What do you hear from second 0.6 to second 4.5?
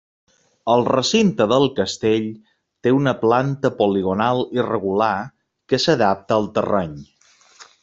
El recinte del castell té una planta poligonal